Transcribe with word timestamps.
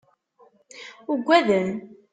Uggaden. 1.11 1.67